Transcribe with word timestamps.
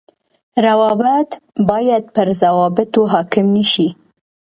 روابط 0.65 1.29
باید 1.69 2.03
پر 2.15 2.27
ضوابطو 2.41 3.01
حاڪم 3.13 3.47
نشي 3.55 3.87